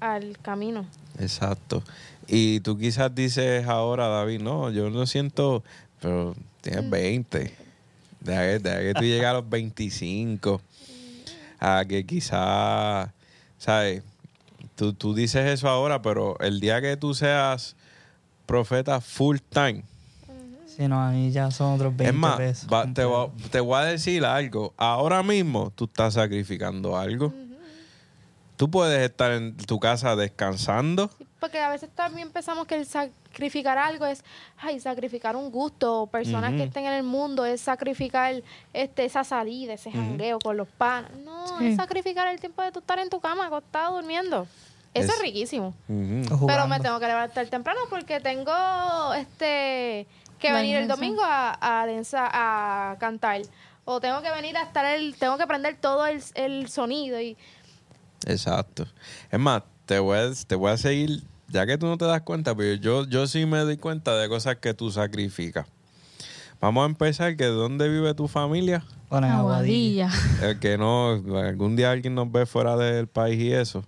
[0.00, 0.86] al camino.
[1.18, 1.82] Exacto.
[2.26, 5.62] Y tú quizás dices ahora, David, no, yo no siento,
[6.00, 6.90] pero tienes Mm.
[6.90, 7.56] 20.
[8.20, 10.60] Deja que, deja que tú llegues a los 25.
[11.60, 13.10] A que quizás,
[13.58, 14.02] ¿sabes?
[14.76, 17.74] Tú, tú dices eso ahora, pero el día que tú seas
[18.46, 19.82] profeta full time,
[20.76, 22.68] Si no, a mí ya son otros 20 es más, pesos.
[22.72, 24.72] va- te, voy, a- te voy a decir algo.
[24.76, 27.34] Ahora mismo tú estás sacrificando algo.
[28.56, 31.10] Tú puedes estar en tu casa descansando.
[31.18, 34.24] Sí, Porque a veces también pensamos que el sacrificar algo es,
[34.58, 39.22] ay, sacrificar un gusto, o personas que estén en el mundo, es sacrificar este, esa
[39.22, 41.12] salida, ese jangueo con los panas.
[41.24, 41.68] No, Sí.
[41.68, 44.46] es sacrificar el tiempo de tú estar en tu cama, acostado, durmiendo.
[44.94, 45.74] Eso es, Es- riquísimo.
[45.86, 50.06] Pero me tengo que levantar temprano porque tengo este
[50.40, 53.42] que venir el domingo a, a, cantar.
[53.84, 57.36] O tengo que venir a estar el, tengo que prender todo el, el sonido y
[58.26, 58.86] Exacto.
[59.30, 62.20] Es más, te voy a, te voy a seguir, ya que tú no te das
[62.20, 65.66] cuenta, pero yo, yo sí me doy cuenta de cosas que tú sacrificas.
[66.60, 68.84] Vamos a empezar, que ¿dónde vive tu familia?
[69.08, 70.08] Bueno, en Aguadilla.
[70.12, 70.48] Aguadilla.
[70.50, 73.82] El que no, algún día alguien nos ve fuera del país y eso.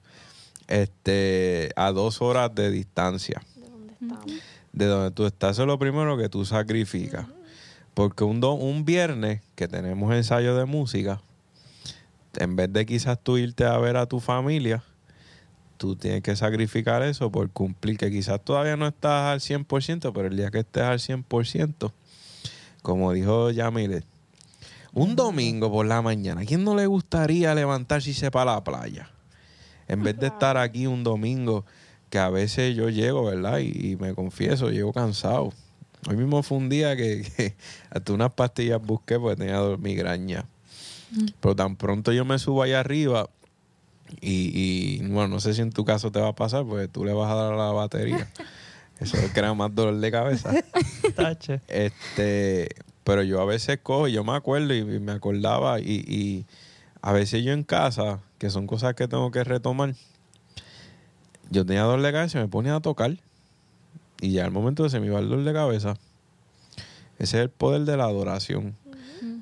[0.68, 4.26] Este, a dos horas de distancia de dónde estamos.
[4.72, 7.26] de donde tú estás, eso es lo primero que tú sacrificas.
[7.92, 11.20] Porque un, do- un viernes que tenemos ensayo de música,
[12.38, 14.82] en vez de quizás tú irte a ver a tu familia,
[15.80, 20.28] tú tienes que sacrificar eso por cumplir, que quizás todavía no estás al 100%, pero
[20.28, 21.90] el día que estés al 100%,
[22.82, 24.02] como dijo Yamile,
[24.92, 28.62] un domingo por la mañana, ¿a quién no le gustaría levantarse y irse para la
[28.62, 29.08] playa?
[29.88, 31.64] En vez de estar aquí un domingo,
[32.10, 33.60] que a veces yo llego, ¿verdad?
[33.60, 35.50] Y, y me confieso, llego cansado.
[36.10, 37.54] Hoy mismo fue un día que, que
[37.88, 40.44] hasta unas pastillas busqué porque tenía migraña.
[41.40, 43.30] Pero tan pronto yo me subo allá arriba
[44.20, 47.04] y, y, bueno, no sé si en tu caso te va a pasar porque tú
[47.04, 48.28] le vas a dar a la batería.
[49.00, 50.52] Eso crea más dolor de cabeza.
[51.16, 51.60] Tache.
[51.68, 52.68] Este,
[53.04, 56.46] pero yo a veces cojo, y yo me acuerdo y, y me acordaba, y, y
[57.00, 59.94] a veces yo en casa, que son cosas que tengo que retomar,
[61.50, 63.16] yo tenía dolor de cabeza y me ponía a tocar.
[64.20, 65.96] Y ya al momento de se me iba el dolor de cabeza.
[67.18, 68.76] Ese es el poder de la adoración.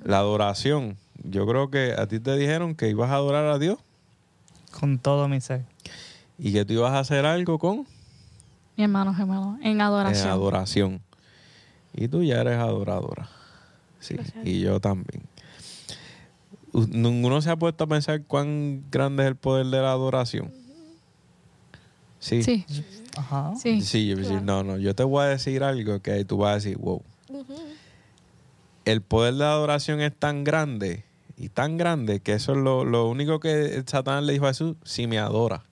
[0.05, 3.79] La adoración, yo creo que a ti te dijeron que ibas a adorar a Dios
[4.71, 5.65] Con todo mi ser.
[6.39, 7.87] y que tú ibas a hacer algo con
[8.77, 9.57] Mi hermano gemelo.
[9.61, 10.29] En en adoración.
[10.29, 11.03] adoración.
[11.95, 13.29] Y tú ya eres adoradora.
[13.99, 14.47] Sí, Gracias.
[14.47, 15.23] y yo también.
[16.73, 20.53] Ninguno se ha puesto a pensar cuán grande es el poder de la adoración.
[22.21, 22.43] Sí.
[22.43, 22.65] Sí,
[23.17, 23.55] Ajá.
[23.61, 23.81] sí.
[23.81, 24.65] Sí, yo voy a decir, Claro.
[24.65, 27.03] no, no, yo te voy a decir algo que tú vas a decir, wow.
[28.85, 31.05] El poder de la adoración es tan grande
[31.39, 34.77] y tan grande que eso es lo, lo único que Satanás le dijo a Jesús,
[34.85, 35.63] si me adora.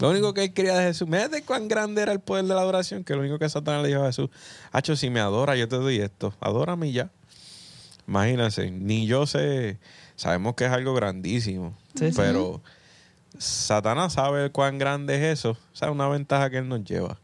[0.00, 2.54] Lo único que él quería de Jesús, mira de cuán grande era el poder de
[2.54, 4.30] la adoración, que lo único que Satanás le dijo a Jesús,
[4.72, 7.10] Hacho, si me adora, yo te doy esto, adórame ya.
[8.08, 9.78] Imagínense, ni yo sé,
[10.16, 12.14] sabemos que es algo grandísimo, Sí, sí.
[12.16, 12.60] pero
[13.38, 17.20] Satanás sabe cuán grande es eso, sabe una ventaja que él nos lleva.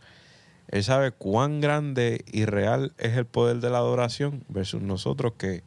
[0.68, 5.62] Él sabe cuán grande y real es el poder de la adoración versus nosotros que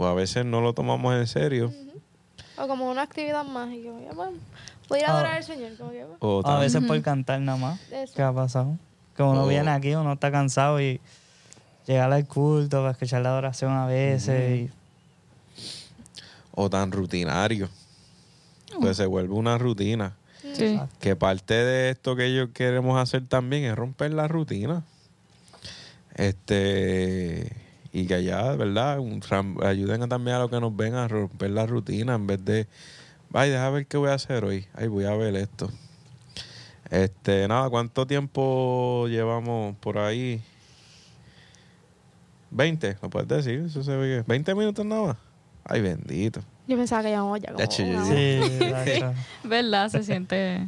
[0.00, 1.72] o a veces no lo tomamos en serio.
[2.56, 3.68] O como una actividad más.
[3.72, 4.36] Y yo, ya, bueno,
[4.88, 5.14] voy a ir a Ah.
[5.16, 5.76] adorar al Señor.
[5.76, 7.04] Como que, bueno, O A veces por Ujú.
[7.04, 7.80] cantar nada más.
[7.90, 8.12] eso.
[8.14, 8.78] ¿Qué ha pasado?
[9.16, 11.00] Que uno viene aquí, uno está cansado y
[11.88, 14.60] llegar al culto para escuchar la adoración a veces.
[14.60, 14.70] y-
[16.52, 17.68] o tan rutinario.
[18.80, 20.12] pues se vuelve una rutina.
[20.54, 20.78] Sí.
[21.00, 24.84] Que parte de esto que ellos queremos hacer también es romper la rutina.
[26.14, 27.50] Este.
[27.92, 28.98] Y que allá, ¿verdad?
[28.98, 29.20] Un
[29.64, 32.66] ayuden a- también a los que nos ven a romper la rutina en vez de.
[33.32, 34.66] Ay, deja ver qué voy a hacer hoy.
[34.74, 35.70] Ay, voy a ver esto.
[36.90, 40.40] Este, nada, ¿cuánto tiempo llevamos por ahí?
[42.50, 43.60] 20, ¿lo puedes decir?
[43.66, 45.16] Eso se ve que- ¿20 minutos nada más?
[45.64, 46.40] Ay, bendito.
[46.66, 48.04] Yo pensaba que llevamos ya como De hecho, yo.
[48.04, 49.14] Sí, exacto.
[49.44, 49.88] ¿Verdad?
[49.90, 50.66] Se siente...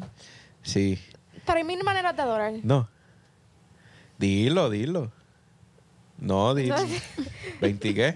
[0.63, 0.99] Sí.
[1.47, 2.53] Pero hay mil maneras de adorar.
[2.63, 2.89] No.
[4.19, 5.11] Dilo, dilo.
[6.21, 6.77] No, dilo.
[7.61, 8.15] ¿20 qué?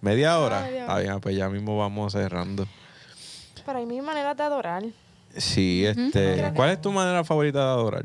[0.00, 0.58] Media hora.
[0.58, 0.80] Ah, media hora.
[0.80, 2.66] Está bien, pues ya mismo vamos cerrando.
[3.64, 4.84] Pero hay mil maneras de adorar.
[5.36, 6.52] Sí, este.
[6.54, 8.04] ¿Cuál es tu manera favorita de adorar?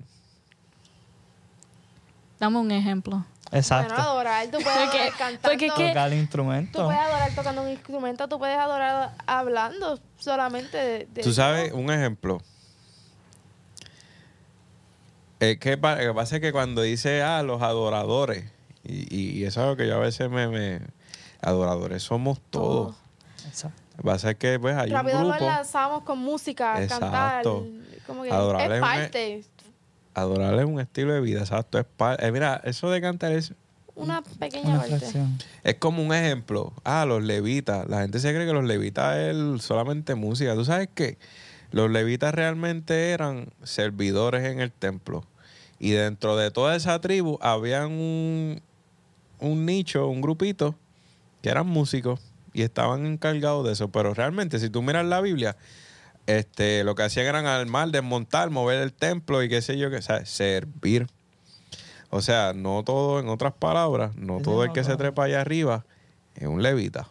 [2.40, 3.24] Dame un ejemplo.
[3.52, 3.94] Exacto.
[3.94, 5.42] Bueno, adorar, tú puedes Porque- adorar cantando.
[5.42, 5.88] porque ¿qué?
[5.90, 6.86] Tocar el Tú instrumento.
[6.86, 11.08] puedes adorar tocando un instrumento, tú puedes adorar hablando solamente de...
[11.14, 12.42] de- Tú sabes, un ejemplo.
[15.40, 18.46] Es que pa- lo que pasa es que cuando dice, ah, los adoradores,
[18.84, 20.48] y, y- y eso es algo que yo a veces me...
[20.48, 20.82] me-
[21.42, 22.96] adoradores somos todos.
[23.48, 23.82] Exacto.
[24.04, 25.38] Pasa que pues hay Rápido un grupo...
[25.44, 27.38] enlazamos con música, cantar.
[27.40, 27.68] Exacto.
[28.08, 29.44] Como que Adorar es parte.
[30.14, 31.80] Adorar es un estilo de vida, exacto.
[31.80, 31.86] Es
[32.20, 33.54] eh, mira, eso de cantar es,
[33.96, 34.98] Una pequeña Una parte.
[35.00, 35.38] fracción.
[35.64, 36.74] es como un ejemplo.
[36.84, 37.88] Ah, los levitas.
[37.88, 40.54] La gente se cree que los levitas es solamente música.
[40.54, 41.18] ¿Tú sabes qué?
[41.72, 45.26] Los levitas realmente eran servidores en el templo.
[45.80, 48.62] Y dentro de toda esa tribu habían un,
[49.42, 50.76] un nicho, un grupito,
[51.42, 52.22] que eran músicos
[52.54, 53.90] y estaban encargados de eso.
[53.90, 55.58] Pero realmente, si tú miras la Biblia,
[56.28, 59.98] este, lo que hacían eran armar, desmontar, mover el templo y qué sé yo, qué,
[59.98, 61.08] o sea, servir.
[62.10, 65.86] O sea, no todo, en otras palabras, no todo el que se trepa allá arriba
[66.36, 67.08] es un levita.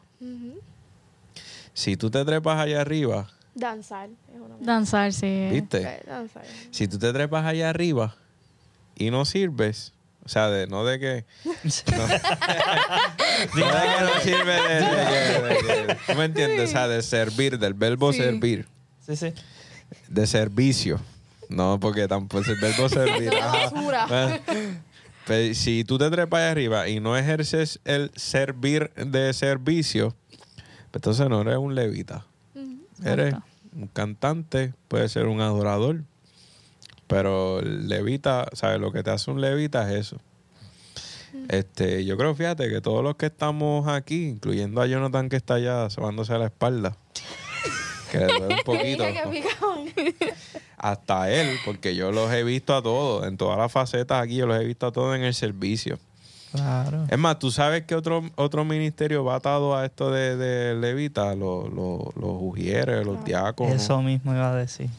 [1.72, 4.10] Si tú te trepas allá arriba, Danzar.
[4.32, 5.48] Es una Danzar, sí.
[5.50, 5.82] ¿viste?
[5.82, 6.44] Eh, Danzar.
[6.70, 8.16] Si tú te trepas allá arriba
[8.96, 9.92] y no sirves,
[10.24, 11.24] o sea, de, no de que...
[11.44, 12.06] No,
[13.56, 16.68] no de que no sirve de, de que- de ¿Tú me entiendes?
[16.68, 18.18] O sea, de servir, del verbo Sí.
[18.18, 18.66] servir.
[19.06, 19.32] Sí, sí.
[20.08, 21.00] De servicio.
[21.48, 23.34] No, porque tampoco es el verbo servir.
[23.34, 23.70] Ajá.
[23.70, 24.06] basura.
[24.06, 24.38] Bueno,
[25.26, 30.14] pero si tú te trepas allá arriba y no ejerces el servir de servicio,
[30.90, 32.24] pues entonces no eres un levita.
[33.04, 33.34] Eres
[33.72, 36.02] un cantante, puede ser un adorador,
[37.10, 38.80] pero levita, ¿sabes?
[38.80, 40.16] Lo que te hace un levita es eso.
[41.48, 45.54] Este, yo creo, fíjate, que todos los que estamos aquí, incluyendo a Jonathan que está
[45.54, 46.96] allá sobándose a la espalda,
[48.12, 50.16] que le duele un poquito, picón.
[50.76, 54.46] hasta él, porque yo los he visto a todos, en todas las facetas aquí, yo
[54.46, 55.98] los he visto a todos en el servicio.
[56.52, 57.06] Claro.
[57.08, 61.34] Es más, ¿tú sabes que otro, otro ministerio va atado a esto de, de levita?
[61.34, 63.74] Los, los, los ujieres, los diáconos.
[63.74, 64.90] Eso mismo iba a decir.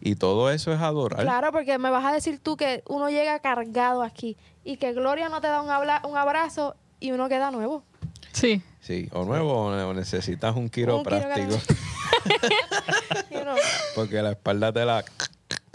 [0.00, 1.22] Y todo eso es adorar.
[1.22, 5.28] Claro, porque me vas a decir tú que uno llega cargado aquí y que Gloria
[5.28, 7.82] no te da un, habla- un abrazo y uno queda nuevo.
[8.32, 8.62] Sí.
[8.80, 11.54] Sí, o nuevo, o necesitas un quiropráctico.
[13.94, 15.04] Porque la espalda te la...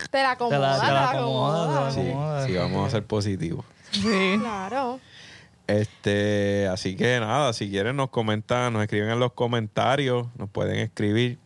[0.09, 1.91] te la acomoda, Te la- te la acomoda.
[1.91, 2.01] Sí,
[2.47, 3.65] sí, vamos a ser positivos.
[3.91, 4.37] Sí.
[4.39, 4.99] Claro.
[5.67, 10.77] Este, así que nada, si quieren nos comentan, nos escriben en los comentarios, nos pueden
[10.77, 11.39] escribir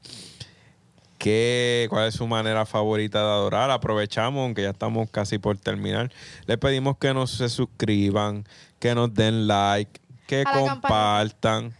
[1.19, 3.69] qué, cuál es su manera favorita de adorar.
[3.69, 6.11] Aprovechamos, aunque ya estamos casi por terminar.
[6.47, 8.45] Les pedimos que nos se suscriban,
[8.79, 11.73] que nos den like, que A compartan.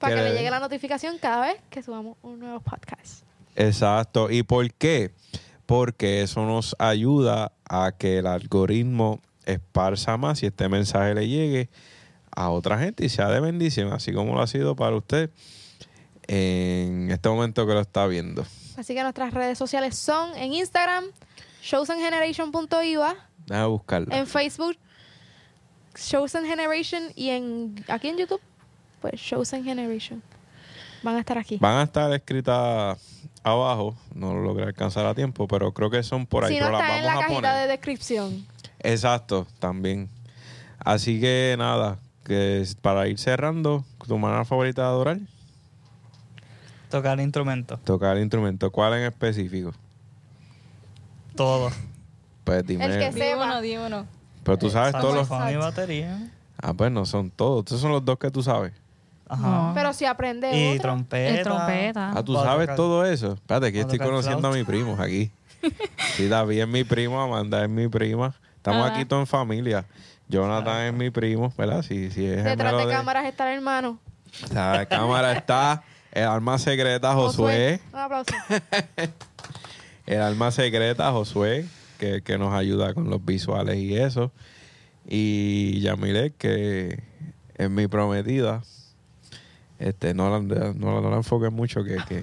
[0.00, 3.22] Para que Que le- llegue la notificación cada vez que subamos un nuevo podcast.
[3.56, 4.30] Exacto.
[4.30, 5.10] ¿Y por qué?
[5.66, 11.68] Porque eso nos ayuda a que el algoritmo esparza más y este mensaje le llegue
[12.36, 15.30] a otra gente y sea de bendición, así como lo ha sido para usted
[16.26, 18.44] en este momento que lo está viendo.
[18.76, 21.04] Así que nuestras redes sociales son en Instagram,
[21.62, 23.14] showsandgeneration.iva,
[23.46, 24.16] Deja buscarla.
[24.16, 24.76] en Facebook,
[25.96, 28.40] Shows and Generation y en aquí en YouTube,
[29.00, 30.22] pues Shows and Generation.
[31.02, 31.58] Van a estar aquí.
[31.60, 32.98] Van a estar escritas
[33.42, 36.54] abajo, no lo logré alcanzar a tiempo, pero creo que son por ahí.
[36.54, 37.54] si no pero las está en la a cajita poner.
[37.62, 38.46] de descripción.
[38.80, 40.08] Exacto, también.
[40.78, 45.18] Así que nada, que para ir cerrando, tu manera favorita de adorar.
[46.94, 47.76] Tocar instrumento.
[47.78, 48.70] Tocar el instrumento.
[48.70, 49.72] ¿Cuál en específico?
[51.34, 51.70] Todo.
[52.44, 52.84] Pues dime.
[52.84, 53.44] El que Di Sepa.
[53.46, 54.06] uno, di uno.
[54.44, 55.26] Pero tú sabes todos los...
[55.26, 56.30] Saxofón y batería.
[56.62, 57.60] Ah, pues no son todos.
[57.64, 58.72] Estos son los dos que tú sabes.
[59.28, 59.42] Ajá.
[59.48, 59.72] No.
[59.74, 61.36] Pero si aprende y otro, trompeta.
[61.38, 62.10] El trompeta.
[62.12, 63.32] Ah, tú Puedo sabes tocar- todo eso.
[63.32, 64.58] Espérate, que yo puedo estoy tocar conociendo a flauta.
[64.58, 65.30] mi primo aquí.
[66.16, 68.34] Sí, David es mi primo, Amanda es mi prima.
[68.56, 68.94] Estamos Ajá.
[68.94, 69.84] aquí todos en familia.
[70.28, 71.82] Jonathan es mi primo, ¿verdad?
[71.82, 73.98] Sí, sí, es detrás gemelo de- cámaras está el hermano.
[74.52, 75.82] La cámara está
[76.14, 77.80] El alma secreta Josué.
[77.92, 78.32] Un aplauso.
[80.06, 81.66] El alma secreta Josué,
[81.98, 84.30] que, que nos ayuda con los visuales y eso.
[85.08, 87.02] Y Yamilet, que
[87.56, 88.62] es mi prometida.
[89.78, 90.54] Este, no la, no,
[90.94, 92.22] la- no la enfoques mucho, que, que,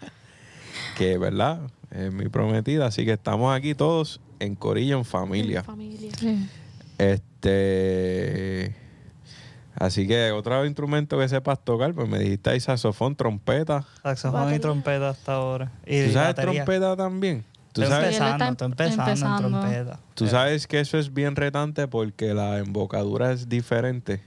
[0.96, 1.60] que, ¿verdad?
[1.90, 2.86] Es mi prometida.
[2.86, 5.62] Así que estamos aquí todos en Corillo, en familia.
[5.62, 6.10] Familia.
[6.18, 6.48] Sí.
[6.98, 8.74] Este.
[9.74, 13.84] Así que otro instrumento que sepas tocar, pues me dijiste ahí saxofón, trompeta.
[14.02, 14.56] Saxofón Batería.
[14.56, 15.72] y trompeta hasta ahora.
[15.86, 16.64] Y ¿Tú sabes batería.
[16.64, 17.44] trompeta también?
[17.72, 19.46] ¿Tú Estoy sabes, empezando, está estoy empezando, empezando.
[19.46, 20.00] en trompeta.
[20.14, 24.22] tú sabes que eso es bien retante porque la embocadura es diferente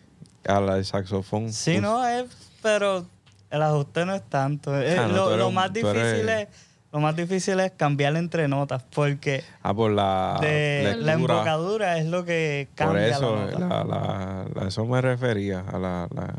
[0.48, 1.54] a la de saxofón.
[1.54, 2.26] Sí, no es,
[2.64, 3.06] pero
[3.52, 4.76] el ajuste no es tanto.
[4.82, 6.48] Eh, Ah, no, lo, eres más eres- difícil es
[6.96, 12.06] lo más difícil es cambiar entre notas porque Ah, por la de, la embocadura es
[12.06, 13.60] lo que Por cambia eso, la nota.
[13.60, 15.60] la, la- la- eso me refería.
[15.60, 16.34] A la, la,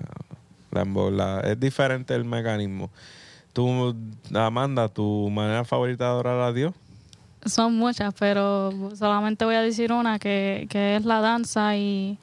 [0.71, 2.89] la embo- la- es diferente el mecanismo.
[3.53, 3.95] Tú,
[4.35, 6.73] Amanda, ¿tu manera favorita de adorar a Dios?
[7.45, 12.19] Son muchas, pero solamente voy a decir una que, que es la danza y,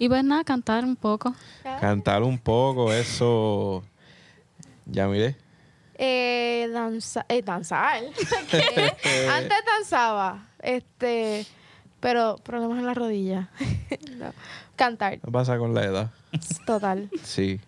[0.00, 1.32] y pues nada, cantar un poco.
[1.80, 3.84] Cantar un poco, eso.
[4.86, 5.36] Ya miré.
[6.02, 7.98] Eh, danza, eh, danzar.
[9.30, 11.44] Antes danzaba, este,
[12.00, 13.50] pero problemas en la rodilla.
[14.16, 14.32] No.
[14.76, 16.10] Cantar, ¿Qué pasa con la edad?
[16.64, 17.10] total.
[17.22, 17.60] Sí.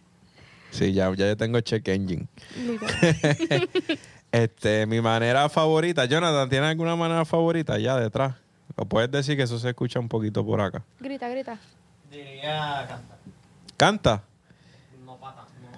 [0.70, 2.26] Sí, ya, ya yo tengo check engine.
[4.32, 6.06] Este, mi manera favorita.
[6.06, 8.34] Jonathan, ¿tienes alguna manera favorita allá detrás?
[8.76, 10.82] O puedes decir que eso se escucha un poquito por acá.
[11.00, 11.58] Grita, grita.
[12.10, 13.18] Diría cantar.
[13.76, 14.22] Canta.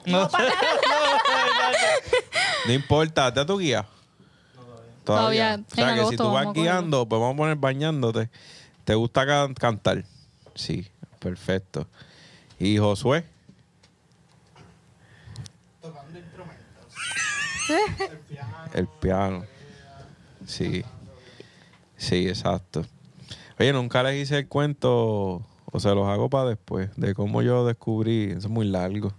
[0.13, 0.29] No,
[2.67, 3.87] No importa, ¿te tu guía?
[5.05, 7.57] Todavía, O sea en que si tú vas vamos a guiando, pues vamos a poner
[7.57, 8.31] bañándote.
[8.85, 10.05] ¿Te gusta can- cantar?
[10.55, 10.87] Sí,
[11.19, 11.87] perfecto.
[12.59, 13.25] ¿Y Josué?
[18.75, 19.45] El piano.
[20.47, 20.85] Sí.
[21.97, 22.85] Sí, exacto.
[23.59, 27.67] Oye, nunca les hice el cuento, o se los hago para después, de cómo yo
[27.67, 29.13] descubrí, eso es muy largo.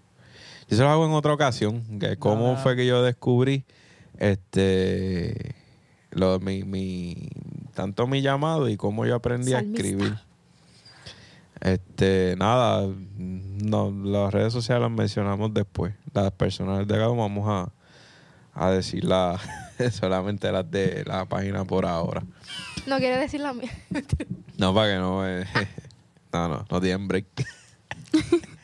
[0.70, 2.58] Yo se los hago en otra ocasión, que cómo Ah.
[2.58, 3.66] fue que yo descubrí
[4.18, 5.56] este
[6.12, 7.30] lo, mi, mi
[7.74, 9.82] tanto mi llamado y cómo yo aprendí Salmista.
[9.82, 10.18] a escribir.
[11.62, 12.88] Este, nada,
[13.18, 15.94] no, las redes sociales las mencionamos después.
[16.14, 17.72] Las personales de acá vamos a,
[18.54, 19.40] a decir la-
[19.92, 22.24] solamente las de la página por ahora.
[22.88, 23.72] No quiere decir la mía.
[24.58, 25.28] No, para que no.
[25.28, 25.46] eh,
[26.34, 27.26] no, no, no tienen break.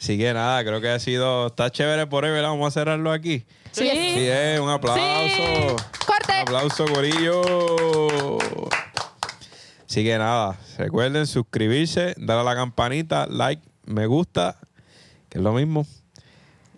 [0.00, 1.48] Así que nada, creo que ha sido.
[1.48, 2.48] Está chévere por hoy, ¿verdad?
[2.50, 3.44] Vamos a cerrarlo aquí.
[3.72, 3.88] Sí.
[3.90, 5.02] Sí, eh, un aplauso.
[5.26, 5.42] Sí.
[6.06, 6.32] ¡Corte!
[6.32, 8.38] Un aplauso, Corillo.
[9.88, 14.56] Así que nada, recuerden suscribirse, darle a la campanita, like, me gusta,
[15.28, 15.84] que es lo mismo.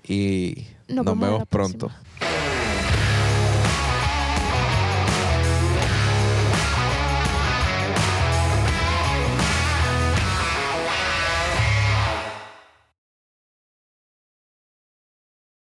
[0.02, 1.88] Y Nos nos, vemos pronto.
[1.88, 2.02] próxima.